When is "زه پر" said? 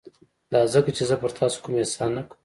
1.09-1.31